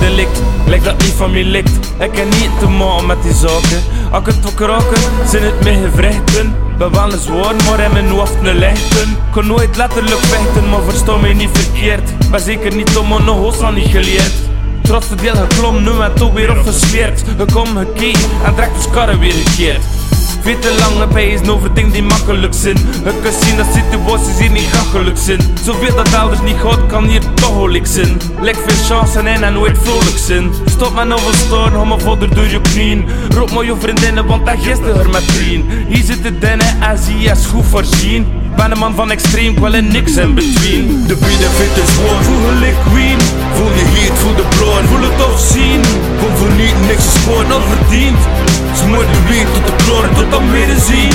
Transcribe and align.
delict. 0.00 0.42
Lijkt 0.66 0.84
dat 0.84 0.98
niet 0.98 1.12
van 1.16 1.30
me 1.30 1.44
likt. 1.44 1.86
Ik 1.98 2.16
heb 2.16 2.24
niet 2.24 2.58
te 2.58 2.68
maken 2.68 3.06
met 3.06 3.22
die 3.22 3.34
zaken. 3.34 3.82
Als 4.10 4.20
ik 4.20 4.26
het 4.26 4.56
wil 4.58 4.76
zijn 5.26 5.42
het 5.42 5.62
mijn 5.62 5.82
gewrichten. 5.82 6.54
Ben 6.78 6.92
wel 6.92 7.12
een 7.12 7.18
zwaar, 7.18 7.54
maar 7.68 7.80
in 7.80 7.92
mijn 7.92 8.08
hoofd 8.08 8.34
een 8.42 8.58
lichten. 8.58 9.16
Kan 9.30 9.46
nooit 9.46 9.76
letterlijk 9.76 10.20
vechten, 10.20 10.68
maar 10.68 10.82
versta 10.88 11.16
mij 11.16 11.32
niet 11.32 11.50
verkeerd. 11.52 12.30
Ben 12.30 12.40
zeker 12.40 12.74
niet 12.74 12.96
om 12.96 13.08
mijn 13.08 13.22
hoos 13.22 13.60
aan 13.60 13.74
niet 13.74 13.90
geleerd. 13.90 14.32
Trots 14.82 15.08
de 15.08 15.14
deel 15.14 15.34
geklom, 15.34 15.82
nu 15.82 16.00
en 16.00 16.14
toch 16.14 16.32
weer 16.32 16.58
opgesmeerd. 16.58 17.24
Gekom, 17.38 17.76
gekeken 17.76 18.30
en 18.44 18.54
trekt 18.54 18.82
de 18.82 18.90
karren 18.90 19.18
weer 19.18 19.32
gekeerd. 19.32 20.01
Veel 20.42 20.58
te 20.58 20.76
lange 20.78 21.06
pijs 21.06 21.48
over 21.48 21.74
dingen 21.74 21.92
die 21.92 22.02
makkelijk 22.02 22.54
zijn. 22.54 22.76
Ik 22.76 23.22
kan 23.22 23.32
zien 23.42 23.56
dat 23.56 23.66
situaties 23.74 24.38
hier 24.38 24.50
niet 24.50 24.68
gachelijk 24.72 25.18
zijn. 25.18 25.40
Zoveel 25.64 25.94
dat 25.96 26.12
elders 26.12 26.40
niet 26.40 26.56
gaat, 26.56 26.86
kan 26.86 27.04
hier 27.04 27.22
toch 27.34 27.50
holik 27.50 27.86
zijn. 27.86 28.20
Lek 28.40 28.56
veel 28.66 29.20
in 29.20 29.42
en 29.42 29.52
nooit 29.52 29.78
vrolijk 29.78 30.18
zijn. 30.18 30.50
Stop 30.64 30.94
met 30.94 31.12
overstaan, 31.12 31.72
hou 31.72 31.86
me 31.86 31.98
vodder 31.98 32.34
door 32.34 32.46
je 32.46 32.60
knieën. 32.60 33.04
Roep 33.34 33.50
maar 33.50 33.64
je 33.64 33.74
vriendinnen, 33.78 34.26
want 34.26 34.46
dat 34.46 34.56
gisteren 34.60 35.10
met 35.10 35.22
vriend. 35.22 35.64
Hier 35.88 36.04
zitten 36.04 36.40
dinnen 36.40 36.80
en 36.80 36.98
zie 36.98 37.18
je 37.18 37.30
is 37.30 37.46
goed 37.46 37.64
voorzien. 37.66 38.26
Ben 38.56 38.70
een 38.70 38.78
man 38.78 38.94
van 38.94 39.10
extreem, 39.10 39.52
ik 39.52 39.58
wil 39.58 39.74
in 39.74 39.88
niks 39.92 40.16
in 40.16 40.34
between. 40.34 41.04
De 41.06 41.16
benefit 41.16 41.76
is 41.84 41.90
gewoon 41.94 42.22
Voel 42.24 42.40
gelijk 42.48 42.76
queen, 42.90 43.18
Voel 43.54 43.72
je 43.78 43.84
heat, 43.94 44.18
voel 44.18 44.34
de 44.34 44.44
bloed 44.56 44.86
voel 44.88 45.02
het 45.08 45.18
toch 45.18 45.38
zien. 45.38 45.80
Kom 46.20 46.36
voor 46.36 46.52
niet, 46.56 46.74
niks 46.86 47.04
is 47.04 47.22
gewoon 47.24 47.62
verdiend, 47.72 48.18
Smoor 48.74 49.06
de 49.12 49.20
beat 49.28 49.54
tot 49.54 49.66
de 49.66 49.84
kloor 49.84 50.01
tot 50.22 50.30
dan 50.30 50.50
weer 50.50 50.76
zien. 50.86 51.12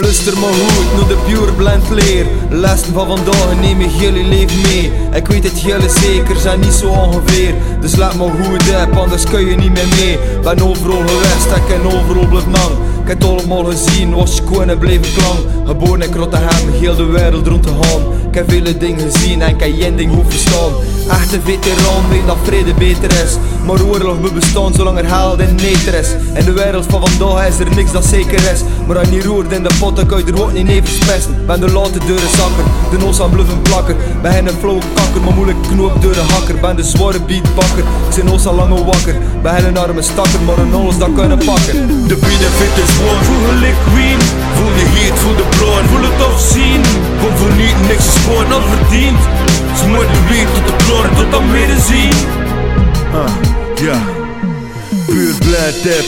Luister 0.00 0.38
maar 0.38 0.52
goed 0.52 0.98
naar 0.98 1.08
de 1.08 1.16
pure 1.26 1.52
blend 1.52 1.90
leer 1.90 2.26
Lessen 2.50 2.92
van 2.92 3.06
vandaag 3.06 3.60
neem 3.60 3.80
ik 3.80 3.90
jullie 3.90 4.24
leven 4.24 4.60
mee. 4.60 4.92
Ik 5.14 5.26
weet 5.26 5.44
het 5.44 5.60
jullie 5.60 5.88
zeker, 5.88 6.36
zijn 6.36 6.60
niet 6.60 6.72
zo 6.72 6.86
ongeveer. 6.86 7.54
Dus 7.80 7.94
let 7.94 8.14
maar 8.14 8.28
goed 8.28 8.88
op, 8.88 8.96
anders 8.96 9.24
kun 9.24 9.46
je 9.46 9.56
niet 9.56 9.72
meer 9.72 9.88
mee. 9.98 10.18
Ben 10.42 10.62
overal 10.62 11.02
geweest, 11.06 11.56
ik 11.56 11.62
ken 11.68 11.86
overal 11.86 12.26
blijf 12.28 12.44
lang 12.44 12.78
Ik 13.02 13.08
heb 13.08 13.20
het 13.20 13.28
allemaal 13.28 13.64
gezien, 13.64 14.14
was 14.14 14.36
schoon 14.36 14.68
en 14.68 14.78
bleef 14.78 15.14
klang 15.16 15.38
Geboren 15.66 16.02
in 16.02 16.14
Rotterdam, 16.14 16.68
heel 16.80 16.96
de 16.96 17.04
wereld 17.04 17.46
rond 17.46 17.62
te 17.62 17.72
gaan 17.80 18.02
Ik 18.28 18.34
heb 18.34 18.50
vele 18.50 18.76
dingen 18.76 19.10
gezien 19.10 19.42
en 19.42 19.48
ik 19.48 19.60
heb 19.60 19.80
één 19.80 19.96
ding 19.96 20.12
hoeven 20.12 20.30
verstaan 20.30 20.72
Echte 21.08 21.40
veteraan 21.44 22.08
weet 22.10 22.26
dat 22.26 22.36
vrede 22.42 22.74
beter 22.74 23.10
is. 23.24 23.36
Maar 23.66 23.82
oorlog 23.82 24.20
moet 24.20 24.34
bestaan 24.34 24.74
zolang 24.74 24.98
er 24.98 25.08
held 25.08 25.38
en 25.40 25.54
neter 25.54 25.94
is. 25.94 26.08
In 26.34 26.44
de 26.44 26.52
wereld 26.52 26.86
van 26.88 27.06
vandaag 27.06 27.48
is 27.48 27.58
er 27.58 27.74
niks 27.74 27.92
dat 27.92 28.04
zeker 28.04 28.52
is. 28.52 28.60
Maar 28.86 28.98
als 28.98 29.08
je 29.08 29.22
roert 29.22 29.52
in 29.52 29.62
de 29.62 29.70
pot 29.78 29.96
dan 29.96 30.06
kan 30.06 30.18
je 30.18 30.32
er 30.32 30.42
ook 30.42 30.52
niet 30.52 30.68
even 30.68 30.88
spesten 30.88 31.46
Ben 31.46 31.60
de 31.60 31.70
late 31.72 31.98
deuren 32.06 32.28
zakker, 32.36 32.64
de 32.90 32.98
noos 32.98 33.20
aan 33.20 33.30
bluffen 33.30 33.62
plakker 33.62 33.96
Ben 34.22 34.46
een 34.46 34.58
flow 34.60 34.80
kakker, 34.94 35.20
maar 35.20 35.34
moeilijk 35.34 35.62
knoop 35.62 36.02
door 36.02 36.12
de 36.12 36.24
hakker. 36.32 36.60
Ben 36.60 36.76
de 36.76 36.82
zware 36.82 37.20
beatbakker, 37.20 37.84
zijn 38.12 38.26
noos 38.26 38.46
al 38.46 38.54
lange 38.54 38.84
wakker. 38.84 39.16
Ben 39.42 39.66
een 39.66 39.78
arme 39.78 40.02
stakker, 40.02 40.40
maar 40.46 40.58
een 40.58 40.74
alles 40.74 40.98
dat 40.98 41.12
kunnen 41.14 41.38
pakken. 41.38 41.74
De 42.08 42.16
benefit 42.16 42.74
is 42.84 42.92
gewoon 42.96 43.22
Voel 43.24 43.48
gelijk 43.48 43.78
queen, 43.90 44.20
Voel 44.56 44.72
je 44.80 44.86
heat, 44.94 45.18
voel 45.18 45.36
de 45.36 45.46
bloed 45.56 45.84
voel 45.90 46.02
het 46.08 46.18
toch 46.18 46.40
zien. 46.52 46.82
Kom 47.20 47.36
voor 47.36 47.54
niet, 47.56 47.88
niks 47.88 48.06
is 48.06 48.20
gewoon 48.24 48.48
Nog 48.48 48.64
dan 51.44 51.52
weer 51.52 51.76
zien. 51.88 52.12
Ah, 53.12 53.30
ja. 53.82 54.02
Puur 55.06 55.34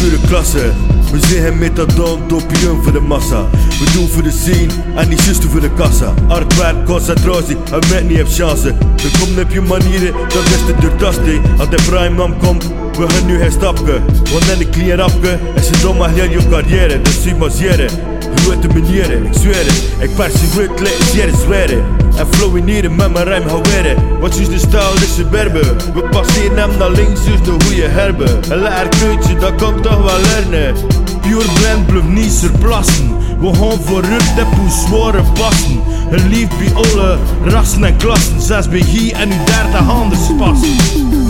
pure 0.00 0.18
klasse. 0.26 0.72
We 1.12 1.18
zeggen 1.26 1.58
metadon, 1.58 2.20
dopium 2.26 2.82
voor 2.82 2.92
de 2.92 3.00
massa. 3.00 3.46
We 3.50 3.90
doen 3.92 4.08
voor 4.08 4.22
de 4.22 4.30
scene 4.30 4.72
en 4.94 5.08
niet 5.08 5.24
juist 5.24 5.44
voor 5.44 5.60
de 5.60 5.70
kassa. 5.70 6.14
Hard 6.26 6.56
werk, 6.56 6.84
concentratie 6.84 7.56
en 7.72 7.80
met 7.90 8.08
niet 8.08 8.16
heb 8.16 8.26
chance. 8.30 8.74
We 8.96 9.10
komen 9.18 9.44
op 9.44 9.50
je 9.50 9.60
manieren, 9.60 10.12
dat 10.12 10.44
is 10.44 10.66
de 10.66 10.74
doortasting. 10.80 11.42
Als 11.58 11.70
de 11.70 11.76
prime 11.90 12.14
nam 12.14 12.38
komt, 12.38 12.66
we 12.98 13.08
gaan 13.08 13.26
nu 13.26 13.38
herstappen. 13.38 14.04
Want 14.32 14.50
in 14.52 14.58
de 14.58 14.68
clean 14.70 14.98
rapke, 14.98 15.38
en 15.54 15.64
ze 15.64 15.80
doen 15.80 15.96
maar 15.96 16.10
heel 16.10 16.30
je 16.30 16.48
carrière. 16.48 17.02
Dus 17.02 17.22
zie 17.22 17.34
maar 17.34 17.50
zeren. 17.50 17.90
Grote 18.34 18.68
manieren, 18.68 19.24
ik 19.24 19.32
zweer 19.32 19.64
het. 19.64 19.82
Ik 19.98 20.14
perseveer 20.14 20.68
het 20.68 21.08
zeer 21.12 21.30
zweren. 21.44 22.07
En 22.58 22.64
flowineren 22.64 22.96
met 22.96 23.12
mijn 23.12 23.24
rijm 23.24 23.48
houweren. 23.48 24.20
Wat 24.20 24.38
is 24.38 24.48
de 24.48 24.58
stijl, 24.58 24.94
is 24.94 25.14
de 25.16 25.24
berber. 25.24 25.76
We 25.94 26.02
passeren 26.10 26.56
hem 26.56 26.70
naar 26.78 26.90
links, 26.90 27.24
dus 27.24 27.42
de 27.42 27.50
goede 27.64 27.86
herbe. 27.86 28.24
Een 28.48 28.62
leerkeutje, 28.62 29.36
dat 29.36 29.54
kan 29.54 29.80
toch 29.80 30.02
wel 30.02 30.18
leren. 30.50 30.74
Pure 31.20 31.44
blend, 31.54 31.86
blijf 31.86 32.04
niet 32.04 32.32
surplassen. 32.32 33.16
We 33.40 33.46
gaan 33.54 33.80
vooruit, 33.84 34.36
de 34.36 34.44
poes 34.56 34.82
zware 34.86 35.22
passen. 35.32 35.80
Een 36.10 36.28
lief 36.28 36.48
bij 36.58 36.74
alle 36.74 37.18
rassen 37.44 37.84
en 37.84 37.96
klassen. 37.96 38.40
Zes 38.40 38.68
bij 38.68 38.80
hier 38.80 39.12
en 39.12 39.28
nu 39.28 39.36
derde 39.44 39.76
handen 39.76 40.18
passen. 40.38 40.76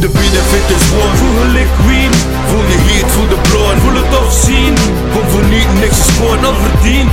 De 0.00 0.08
benefit 0.08 0.66
is 0.76 0.84
gewoon. 0.88 1.16
Voel 1.16 1.36
gelijk 1.42 1.70
queen, 1.84 2.12
Voel 2.48 2.64
je 2.72 2.78
heat, 2.88 3.10
voel 3.10 3.28
de 3.28 3.38
bloed. 3.48 3.78
voel 3.82 3.96
het 4.00 4.10
toch 4.10 4.32
zien. 4.32 4.74
Kom 5.12 5.28
voor 5.28 5.46
niet, 5.54 5.80
niks 5.80 5.98
is 5.98 6.14
gewoon 6.16 6.40
Nog 6.40 6.56
verdiend, 6.66 7.12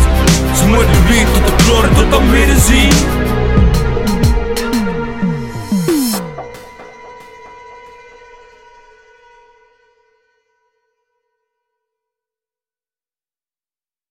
Smoor 0.60 0.86
de 0.92 1.00
beat 1.08 1.34
tot 1.34 1.46
de 1.48 1.64
kloor 1.64 1.88
tot 1.98 2.12
dan 2.12 2.32
weer 2.32 2.56
zien. 2.70 3.16